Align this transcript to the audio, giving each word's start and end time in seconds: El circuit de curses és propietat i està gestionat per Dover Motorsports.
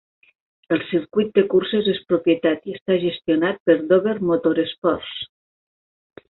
El 0.75 0.79
circuit 0.91 1.27
de 1.35 1.43
curses 1.51 1.89
és 1.93 2.01
propietat 2.13 2.65
i 2.71 2.79
està 2.79 2.97
gestionat 3.05 3.61
per 3.69 3.77
Dover 3.93 4.17
Motorsports. 4.31 5.15